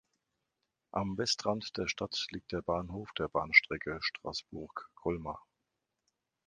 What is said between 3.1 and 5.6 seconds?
der Bahnstrecke Strasbourg–Colmar.